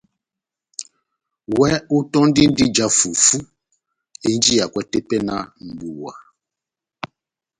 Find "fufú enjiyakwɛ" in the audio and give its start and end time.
2.99-4.81